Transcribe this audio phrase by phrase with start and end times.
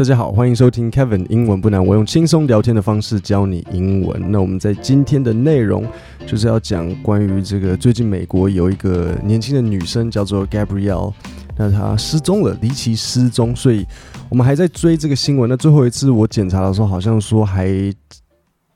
[0.00, 4.32] 大家好，欢迎收听 Kevin 英文不难，我用轻松聊天的方式教你英文。
[4.32, 5.86] 那我们在今天的内容
[6.26, 11.12] 就是要讲关于这个最近美国有一个年轻的女生叫做 Gabrielle，
[11.54, 13.86] 那她失踪了，离奇失踪，所以
[14.30, 15.50] 我们还在追这个新闻。
[15.50, 17.70] 那最后一次我检查的时候，好像说还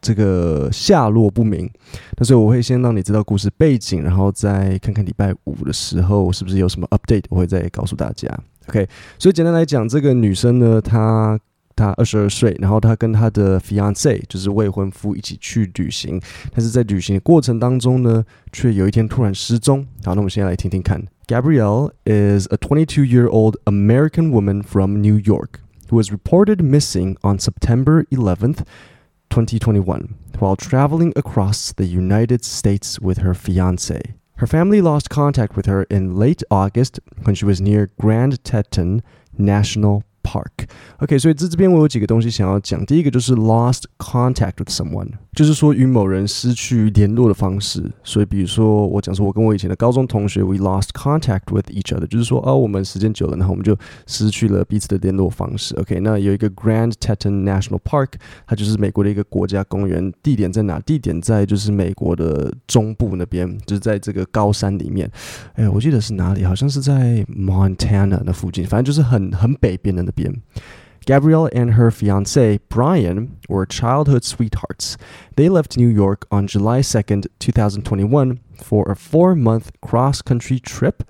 [0.02, 1.66] 这个下落不明。
[2.18, 8.28] 那所以我会先让你知道故事背景，然后再看看礼拜五的时候是不是有什么 update，我会再告诉大家。
[8.67, 8.87] OK，
[9.17, 11.39] 所以简单来讲，这个女生呢，她
[11.75, 16.21] 她二十二岁，然后她跟她的 fiance 就是未婚夫一起去旅行，
[16.53, 19.85] 但是在旅行的过程当中呢，却有一天突然失踪。
[20.03, 21.03] 好，那我们先来听听看。
[21.27, 28.59] Gabrielle is a 22-year-old American woman from New York who was reported missing on September 11th,
[29.29, 34.15] 2021, while traveling across the United States with her fiance.
[34.38, 39.02] Her family lost contact with her in late August when she was near Grand Teton
[39.38, 40.02] National
[40.34, 40.66] Park.
[40.98, 42.84] OK，所以这这边我有几个东西想要讲。
[42.86, 47.88] 第一个就是 lost contact with someone，就是说与某人失去联络的方式。
[48.02, 53.76] 所以比如说我讲说我跟我以前的高中同学，we lost contact with each other，就是说哦，我们时间久了，然后我们就
[54.06, 55.76] 失去了彼此的联络方式。
[55.76, 58.14] OK，那有一个 Grand Teton National Park，
[58.46, 60.12] 它就是美国的一个国家公园。
[60.22, 60.80] 地点在哪？
[60.80, 65.08] 地点在就是美国的中部那边，就是在这个高山里面。
[65.54, 66.44] 哎，我记得是哪里？
[66.44, 70.14] 好像是在 Montana 那附近，反正就是很很北边的那。
[71.06, 74.96] Gabrielle and her fiance, Brian, were childhood sweethearts.
[75.36, 81.02] They left New York on July 2nd, 2021, for a four month cross country trip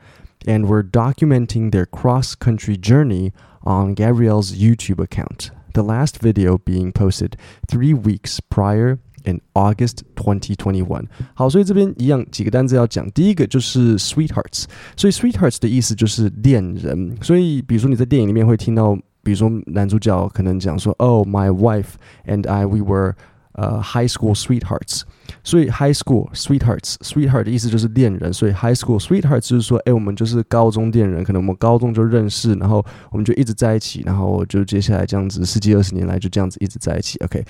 [0.46, 5.50] and were documenting their cross country journey on Gabrielle's YouTube account.
[5.74, 7.36] The last video being posted
[7.68, 11.04] three weeks prior in August 2021。
[11.34, 13.10] 好，所以这边一样几个单字要讲。
[13.10, 14.64] 第一个就是 sweethearts，
[14.96, 17.16] 所以 sweethearts 的意思就是恋人。
[17.20, 21.94] 所以比如说你在电影里面会听到，比如说男主角可能讲说，Oh, my wife
[22.26, 23.14] and I, we were
[23.52, 25.02] 呃、uh, high school sweethearts。
[25.44, 28.32] 所以 high school sweethearts，sweetheart 的意思就是恋人。
[28.32, 37.18] 所以 high school sweethearts 就是说，哎，我们就是高中恋人，可能我们高中就认识，然后我们就一直在一起，然后就接下来这样子十几二十年来就这样子一直在一起。
[37.24, 37.44] OK。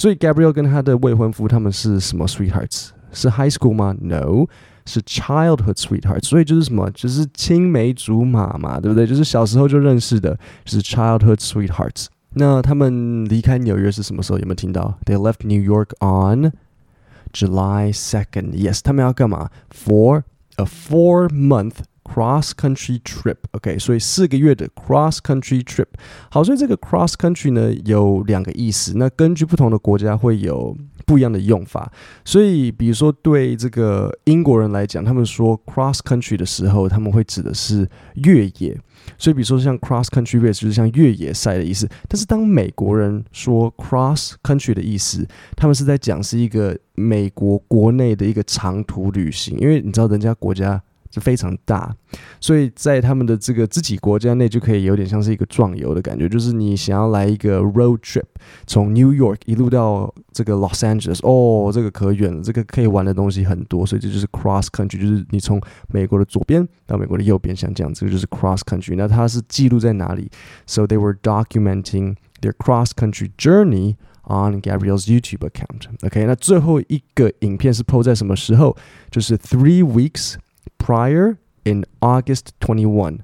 [0.00, 2.88] 所以 Gabrielle 跟他的未婚夫他们是什么 sweethearts？
[3.12, 3.94] 是 high school 吗？
[4.00, 4.46] No，
[4.84, 6.24] 是 childhood sweethearts。
[6.24, 6.90] 所以就是什么？
[6.90, 9.06] 就是青梅竹马嘛，对不对？
[9.06, 12.06] 就是小时候就认识的，就是 childhood sweethearts。
[12.34, 14.38] 那他们离开纽约是什么时候？
[14.38, 14.98] 有没有听到？
[15.06, 16.52] They left New York on
[17.32, 18.52] July 2nd.
[18.52, 19.48] Yes，他们要干嘛？
[19.72, 20.24] For
[20.56, 21.76] a four-month
[22.13, 25.85] Cross country trip，OK，所以四个月的 cross country trip。
[26.29, 31.89] 好，所以这个 cross country 呢有两个意思，那根据不同的国家会有不一样的用法。
[32.25, 38.77] 所以，比如说对这个英国人来讲，他们说 cross country 的时候，他们会指的是越野。
[39.17, 41.87] 所以，比如说像 cross country race 就是像越野赛的意思。
[42.09, 50.83] 但是，当美国人说 cross country 的意思，他们是在讲是一个美国国内的一个长途旅行，因为你知道人家国家。
[51.11, 51.93] 是非常大，
[52.39, 58.23] 所以在他们的这个自己国家内就可以有点像是一个壮游的感觉，就是你想要来一个 road trip，
[58.65, 68.95] 从 New York 一路到这个 Los Angeles，哦，这个可远了，这个可以玩的东西很多，所以这就是 cross country，就是你从美国的左边到美国的右边，像这样子，就是 cross country。
[68.95, 70.29] 那它是记录在哪里
[70.65, 75.87] ？So they were documenting their cross country journey on Gabriel's YouTube account。
[76.03, 78.77] OK，那最后一个影片是 PO 在什么时候？
[79.09, 80.35] 就是 three weeks。
[80.80, 83.20] Prior in August twenty one，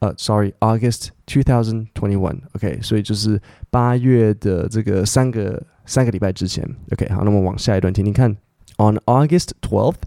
[0.00, 3.40] 呃，sorry，August two thousand twenty one。OK，所以就是
[3.70, 6.64] 八月的这个三个三个礼拜之前。
[6.90, 8.36] OK，好，那么往下一段听听看。
[8.78, 10.02] On August twelfth,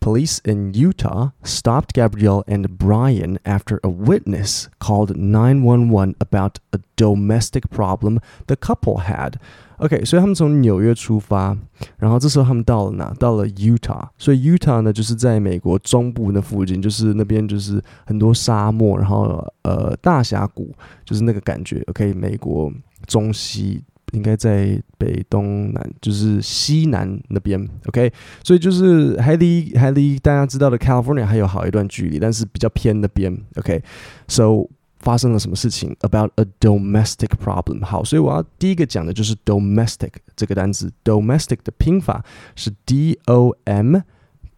[0.00, 6.56] police in Utah stopped Gabrielle and Brian after a witness called nine one one about
[6.72, 9.36] a domestic problem the couple had.
[9.79, 11.57] OK，所以他们从纽约出发，
[11.97, 13.13] 然后这时候他们到了哪？
[13.17, 14.07] 到了 Utah。
[14.17, 20.75] 所以 Utah 呢，就是在美国中部那附近，就是那边就是很多沙漠，然后呃大峡谷，
[21.05, 21.81] 就是那个感觉。
[21.87, 22.69] OK，美国
[23.07, 23.81] 中西
[24.11, 27.65] 应该在北东南，就是西南那边。
[27.87, 28.11] OK，
[28.43, 33.33] 所以就是还离还离大家知道的 California 还有好一段距离，但是比较偏那边。
[33.55, 34.67] OK，so。
[34.99, 37.83] 发生了什么事情？About a domestic problem。
[37.83, 40.91] 好，所以我要第一个讲的就是 domestic 这个单词。
[41.03, 42.23] domestic 的拼法
[42.55, 44.01] 是 d o m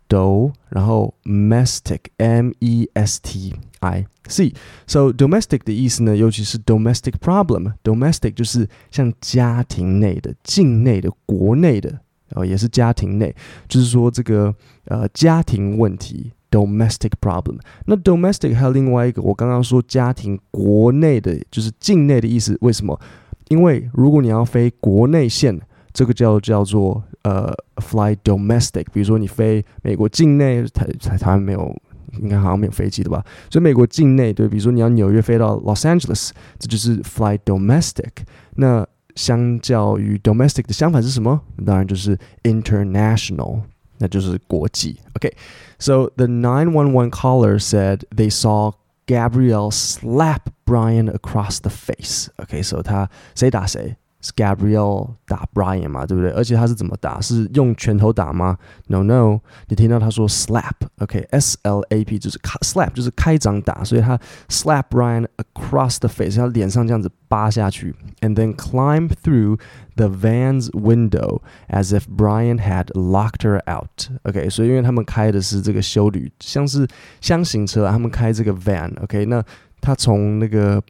[0.08, 4.54] do，然后 mestic m e s t i c。
[4.88, 7.74] So domestic 的意思呢，尤其是 domestic problem。
[7.84, 12.00] domestic 就是像家庭内的、境内的、国内的，
[12.32, 13.36] 哦，也是家庭内，
[13.68, 14.54] 就是说这个
[14.86, 16.32] 呃家庭问题。
[16.52, 17.58] Domestic problem。
[17.86, 22.58] 那 domestic 还有另外一个，我刚刚说家庭国内的，就是境内的意思。
[22.62, 23.00] 为什么？
[23.48, 25.60] 因为如果你要飞国内线，
[25.92, 28.86] 这个叫叫做呃 fly domestic。
[28.94, 30.86] 比如说你飞美国境内，台
[31.18, 31.76] 台湾没有，
[32.22, 33.26] 应该好像没有飞机的吧？
[33.50, 38.24] 所以美国境内，对，比如说你要纽约飞到 Los Angeles，这就是 fly domestic。
[38.56, 41.42] 那相较于 domestic 的相反是什么？
[41.66, 43.60] 当然就是 international，
[44.01, 44.99] 那就是国际。
[45.15, 48.73] OK，so、okay, the 911 caller said they saw
[49.07, 52.29] Gabrielle slap Brian across the face.
[52.37, 53.97] OK，so、okay, 他谁打谁？
[54.23, 56.33] 是 Gabrielle 打 Brian 嘛，对不对？
[56.33, 57.21] 而且他是怎么打？
[57.21, 58.57] 是用拳头打吗？
[58.89, 64.19] No No，你听到他说 slap，OK，S、okay, L A P 就是 slap 就是开掌打，所以他
[64.49, 69.61] slap Brian across the face，他脸上这样子扒下去，and then climb through
[69.95, 76.89] the van's window as if Brian had locked her out。OK，所以因为他们开的是这个休旅，像是
[77.21, 79.27] 厢型车，他们开这个 van，OK，、okay?
[79.27, 79.45] 那
[79.81, 80.83] 他从那个。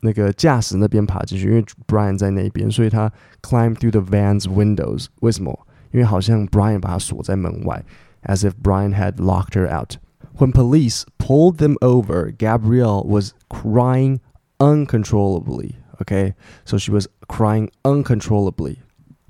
[0.00, 3.10] 那个驾驶那边爬进去，因为 Brian 在那边，所以他
[3.42, 5.06] climb through the van's windows。
[5.20, 5.66] 为什么？
[5.92, 7.84] 因为好像 Brian 把他锁在门外，
[8.24, 14.18] as if Brian had locked her out。When police pulled them over, Gabrielle was crying
[14.58, 15.76] uncontrollably.
[16.02, 16.34] Okay,
[16.64, 18.78] so she was crying uncontrollably.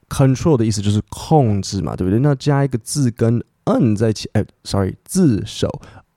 [0.08, 2.18] Control 的意思就是控制嘛，对不对？
[2.20, 5.68] 那加一个字根 un 在前，哎，sorry，字首。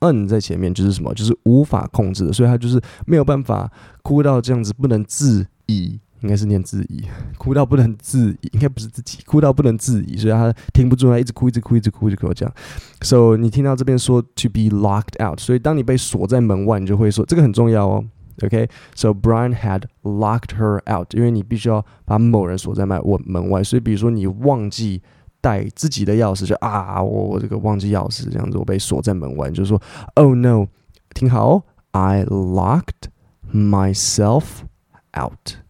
[0.05, 1.13] 嗯，在前面就是什么？
[1.13, 3.71] 就是无法控制的，所以他就是没有办法
[4.01, 7.05] 哭到这样子不能自已，应该是念自已，
[7.39, 12.53] 哭到不能自已，应该不是自己哭到不能自已，所以他停不住，他一直哭，一直哭，一直哭，一直哭这样。
[12.99, 18.03] So 你听到这边说 to be locked out，所以当你被锁在门外，你就会说这个很重要哦。
[18.43, 25.01] OK，so Brian had locked her out，因为你必须要把某人锁在门外，所以比如说你忘记。
[25.43, 29.81] 带自己的钥匙，就啊，我我这个忘记钥匙，这样子我被锁在门外，就是说
[30.15, 30.67] ，Oh no，
[31.13, 33.09] 听好，I locked
[33.53, 34.61] myself
[35.19, 35.62] out。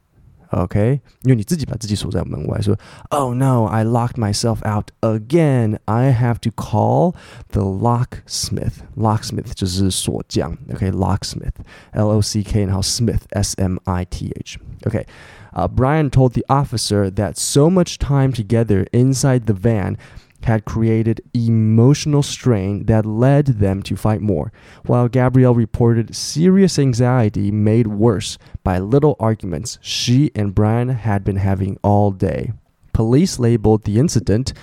[0.53, 2.75] OK，因为你自己把自己锁在门外，说，
[3.11, 7.15] Oh no，I locked myself out again。I have to call
[7.51, 17.11] the locksmith。Locksmith 就是锁匠，OK，locksmith，L O C K，然后 Smith，S M I T H。OK。Uh, Brian told the officer
[17.11, 19.97] that so much time together inside the van
[20.44, 24.52] had created emotional strain that led them to fight more,
[24.86, 31.38] while Gabrielle reported serious anxiety made worse by little arguments she and Brian had been
[31.38, 32.54] having all day.
[32.94, 34.54] Police labeled the incident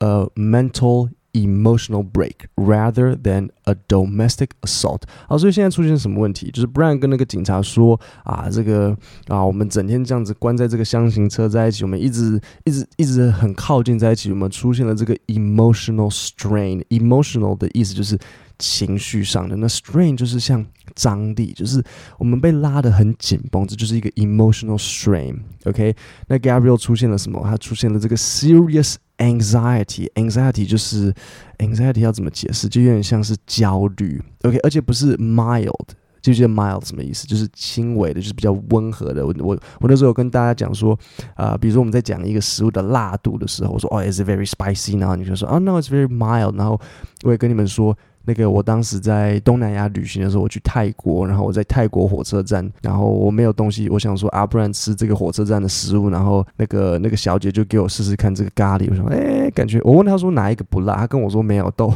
[0.00, 5.02] a mental emotional break rather than a domestic assault。
[5.28, 6.50] 好，所以现在出现什么问题？
[6.50, 8.96] 就是 Brian 跟那个警察说啊，这个
[9.28, 16.82] 啊，我们整天这样子关在这个厢型车在一起，我们一直一直一直很靠近在一起，我们出现了这个 emotional strain。
[16.88, 18.18] emotional 的意思就是
[18.58, 20.64] 情绪上的，那 strain 就是像
[20.94, 21.82] 张力，就是
[22.18, 25.36] 我们被拉得很紧绷，这就是一个 emotional strain。
[25.64, 25.94] OK，
[26.28, 27.40] 那 Gabriel 出现了什么？
[27.42, 28.96] 他出现了这个 serious。
[29.24, 31.14] Anxiety，anxiety 就是
[31.56, 32.68] anxiety 要怎么解释？
[32.68, 35.72] 就有点像是焦虑，OK，而且不是 mild，
[36.20, 37.26] 就觉得 mild 什么意思？
[37.26, 39.26] 就是轻微的，就是比较温和的。
[39.26, 40.98] 我我我那时候有跟大家讲说，
[41.36, 44.98] 啊、比如说我们在讲一个食物的辣度的时候，我说哦，is it very spicy？
[44.98, 46.54] 然后你就说哦，no，it's very mild。
[46.56, 46.78] 然后
[47.22, 47.96] 我也跟你们说。
[48.26, 61.92] 那个，我当时在东南亚旅行的时候，我去泰国，然后我在泰国火车站，然后我没有东西，我想说啊，不然吃这个火车站的食物，然后那个那个小姐就给我试试看这个咖喱，我说，哎，感觉，我问她说哪一个不辣，她跟我说没有，都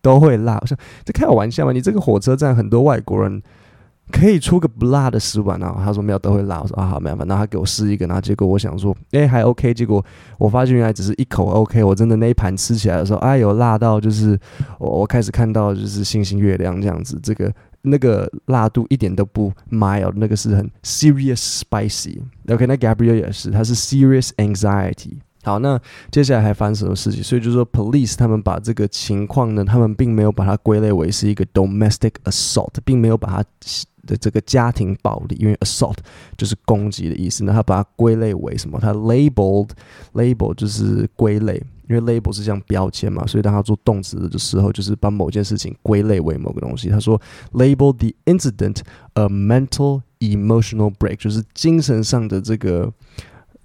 [0.00, 1.72] 都会辣，我说这开我玩笑嘛？
[1.72, 3.42] 你这个火车站很多外国人。
[4.10, 5.56] 可以出个不辣的食物吧？
[5.58, 6.60] 然后他说没有，都会辣。
[6.60, 7.24] 我说啊好，没办法。
[7.24, 9.72] 然后他给我试一个，然后结果我想说，哎还 OK。
[9.72, 10.04] 结果
[10.38, 11.82] 我发现原来只是一口 OK。
[11.82, 14.38] 我真的那一盘吃起来的时候，哎有辣到就是
[14.78, 17.18] 我我开始看到就是星星月亮这样子。
[17.22, 22.18] 这个那个辣度一点都不 mild，那个是很 serious spicy。
[22.48, 25.18] OK，那 Gabriel 也是，他是 serious anxiety。
[25.44, 25.80] 好，那
[26.12, 27.20] 接下来还发生什么事情？
[27.20, 33.44] 所以就是说，police 他们把这个情况呢，他们并没有把它归类为是一个 domestic assault，并没有把它
[34.06, 35.96] 的这个家庭暴力，因为 assault
[36.36, 37.44] 就是攻击的意思。
[37.44, 38.78] 那他把它归类为什么？
[38.80, 39.70] 他 labeled
[40.14, 46.88] label 就是归类，因为 label 是像标签嘛，所以当他做动词的时候，就是把某件事情归类为某个东西。
[46.88, 47.20] 他说
[47.52, 48.80] label the incident
[49.14, 52.92] a mental emotional break，就是精神上的这个。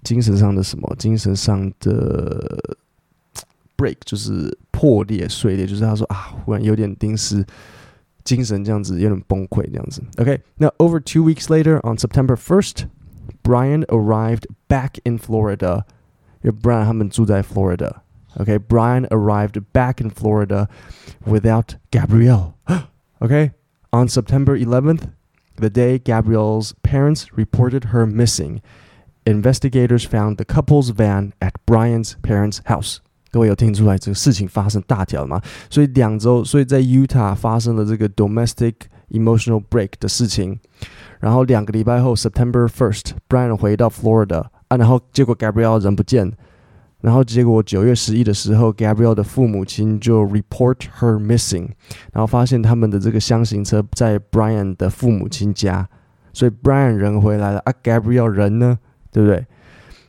[0.04, 0.96] 精神上的什么？
[0.98, 2.78] 精神上的
[3.76, 7.46] break 就是破裂、碎裂，就是他说啊，忽然有点丁失
[8.27, 10.03] 精神，这样子有点崩溃，这样子。
[10.19, 12.87] OK，那 over two weeks later on September 1st,
[13.43, 15.85] Brian arrived back in Florida。
[16.43, 18.03] 因为 Brian 他们住在 Florida，
[18.37, 20.69] Okay, Brian arrived back in Florida
[21.25, 22.55] without Gabrielle.
[23.21, 23.53] okay,
[23.93, 25.11] on September 11th,
[25.57, 28.61] the day Gabrielle's parents reported her missing,
[29.27, 33.01] investigators found the couple's van at Brian's parents' house.
[33.37, 35.41] 各位有听出来这个事情发生大条了吗？
[35.71, 38.75] 所以两周，所以在 Utah 发生了这个 domestic
[39.11, 40.59] emotional break 的事情。
[41.21, 46.33] 然后两个礼拜后，September first，Brian 回到 Florida 啊，然后结果 Gabrielle 人不见。
[47.01, 51.69] 然后结果九月十一的时候，Gabrielle 的父母亲就 report her missing，
[52.13, 55.89] 然后发现他们的这个厢型车在 Brian 的父母亲家，
[56.33, 58.79] 所以 Brian 人回来了啊，Gabrielle 人呢？
[59.11, 59.45] 对不对？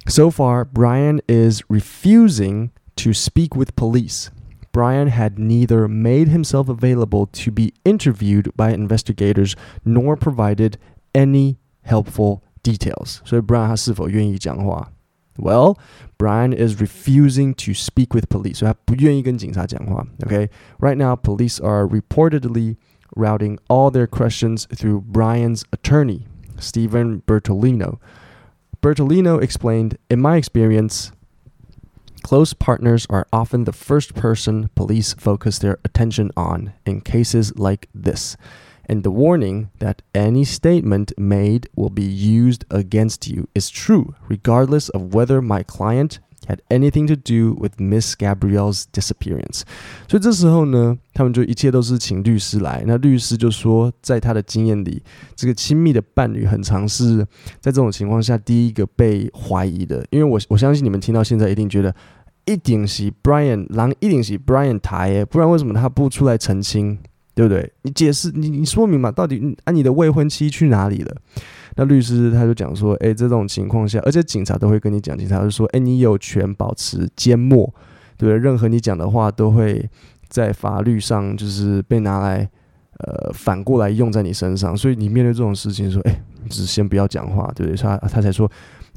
[0.06, 4.30] So far, Brian is refusing to speak with police.
[4.72, 9.56] Brian had neither made himself available to be interviewed by investigators
[9.86, 10.78] nor provided
[11.14, 13.22] any helpful details.
[13.24, 14.90] 所以 Brian 他是否愿意讲话？
[15.38, 15.78] well,
[16.18, 18.60] Brian is refusing to speak with police.
[18.60, 20.06] So 他不愿意跟警察讲话.
[20.26, 20.50] Okay.
[20.80, 22.78] Right now, police are reportedly
[23.16, 26.28] routing all their questions through Brian's attorney,
[26.58, 28.00] Stephen Bertolino.
[28.82, 31.12] Bertolino explained, In my experience,
[32.23, 37.89] close partners are often the first person police focus their attention on in cases like
[37.95, 38.37] this
[38.89, 44.89] and the warning that any statement made will be used against you is true, regardless
[44.89, 49.63] of whether my client had anything to do with Miss Gabrielle's disappearance。
[50.09, 52.83] 所以这时候呢，他们就一切都是请律师来。
[52.87, 55.03] 那律师就说，在他的经验里，
[55.37, 57.19] 这个亲密的伴侣很常是
[57.61, 60.05] 在这种情况下第一个被怀疑的。
[60.11, 61.95] 因为我我相信你们听到现在一定觉得，
[62.47, 66.99] 一定是 Brian，狼一定是 Brian 台耶，不然为什么他不出来澄清？
[67.35, 67.73] 对不对？
[67.83, 69.13] 你解释，你你说明嘛？
[69.13, 71.17] 到底啊，你的未婚妻去哪里了？
[71.81, 77.73] 那律师他就讲说，哎，这种情况下，而且警察都会跟你讲，警察就说，哎，你有权保持缄默，
[78.17, 78.37] 对不对？
[78.37, 79.89] 任何你讲的话都会
[80.29, 82.51] 在法律上就是被拿来，
[82.99, 84.77] 呃，反过来用在你身上。
[84.77, 86.21] 所以你面对这种事情，说，哎，
[86.51, 87.81] 只是先不要讲话，对不对？
[87.81, 88.51] 他他才说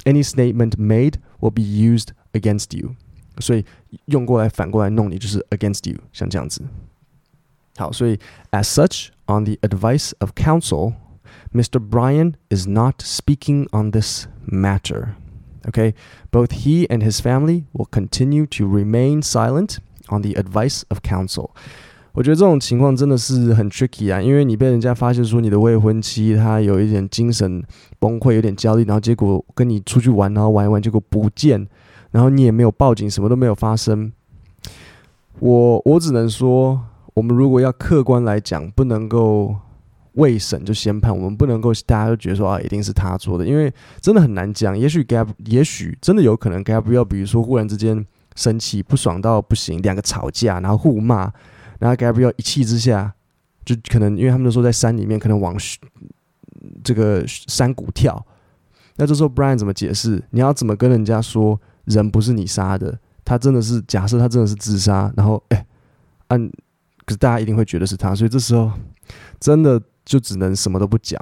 [0.06, 2.96] ，any statement made will be used against you。
[3.38, 3.64] 所以
[4.06, 6.64] 用过来反过来弄你，就是 against you，像这样子。
[7.78, 8.18] 好，所以
[8.50, 10.94] as such, on the advice of counsel,
[11.53, 11.79] Mr.
[11.81, 15.17] Brian is not speaking on this matter.
[15.69, 15.95] Okay,
[16.31, 21.51] both he and his family will continue to remain silent on the advice of counsel.
[22.13, 27.63] 我觉得这种情况真的是很 tricky 啊，因为你被人家发现说你的未婚妻她有一点精神
[27.99, 31.67] 崩溃，有点焦虑，然后结果跟你出去玩，然后玩一玩，结果不见，
[32.11, 34.13] 然后你也没有报警，什么都没有发生。
[35.41, 36.81] 我我只能说。
[37.17, 39.57] 我们如果要客观来讲，不能够
[40.14, 44.78] 未审就先判，我们不能够大家都觉得说啊，一定是他做的，因为真的很难讲。
[44.78, 51.32] 也许 Gab，也许真的有可能 Gabriel，比如说忽然之间生气不爽到不行，两个吵架，然后互骂，
[51.80, 53.14] 然后 Gabriel 一气之下，
[53.64, 55.56] 就可能因为他们都说在山里面，可能往
[56.84, 58.26] 这个山谷跳。
[58.98, 60.22] 那这时候 Brian 怎么解释？
[60.32, 63.00] 你要怎么跟人家说人不是你杀的？
[63.24, 65.66] 他真的是假设他真的是自杀，然后哎
[66.28, 66.52] 按。
[67.04, 68.72] 可是大家一定会觉得是他，所以这时候
[69.40, 71.20] 真的就只能什么都不讲，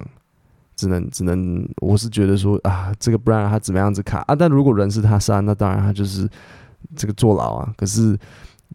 [0.76, 4.36] 只能只能，我是觉得说啊，这个不然他怎么样子卡啊？
[4.36, 6.28] 但如果人是他杀，那当然他就是
[6.96, 7.74] 这个坐牢啊。
[7.78, 8.18] 可是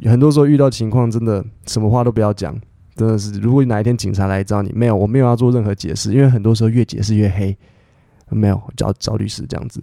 [0.04, 2.54] 很多时候遇到情况，真的什么话都不要讲，
[2.94, 3.32] 真的是。
[3.40, 7.56] 如果哪一天警察来找你，没有，我没有要做任何解释，因为很多时候越解释越黑。
[8.34, 9.82] 没有找找律师这样子，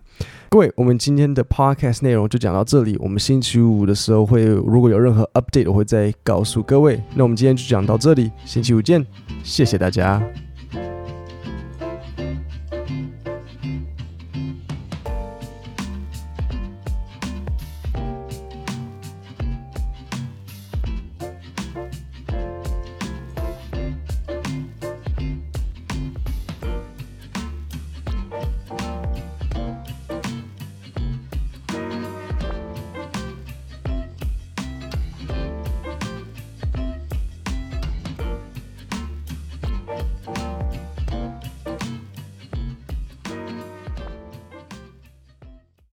[0.50, 2.98] 各位，我们今天的 podcast 内容就讲到这里。
[3.00, 7.01] 我们星期五的时候会，如果有任何 update，我会再告诉各位。
[7.15, 9.05] 那我们今天就讲到这里，星期五见，
[9.43, 10.22] 谢谢大家。